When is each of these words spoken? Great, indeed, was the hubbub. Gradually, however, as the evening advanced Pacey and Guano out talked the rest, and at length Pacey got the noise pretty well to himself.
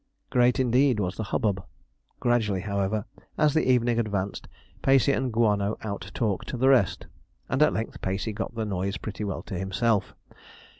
Great, 0.31 0.59
indeed, 0.59 0.99
was 0.99 1.15
the 1.15 1.25
hubbub. 1.25 1.63
Gradually, 2.19 2.61
however, 2.61 3.05
as 3.37 3.53
the 3.53 3.69
evening 3.69 3.99
advanced 3.99 4.47
Pacey 4.81 5.11
and 5.11 5.31
Guano 5.31 5.77
out 5.83 6.09
talked 6.15 6.57
the 6.57 6.69
rest, 6.69 7.05
and 7.49 7.61
at 7.61 7.71
length 7.71 8.01
Pacey 8.01 8.33
got 8.33 8.55
the 8.55 8.65
noise 8.65 8.97
pretty 8.97 9.23
well 9.23 9.43
to 9.43 9.59
himself. 9.59 10.15